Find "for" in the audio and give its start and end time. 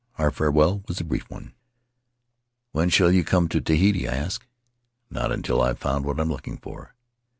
6.57-6.95